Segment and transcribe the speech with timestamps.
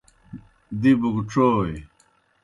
[0.81, 1.75] دِبوْ گہ ڇوئے۔